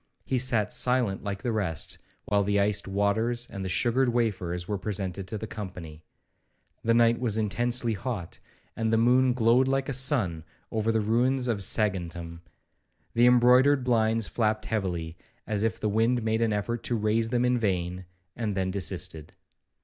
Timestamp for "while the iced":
2.25-2.87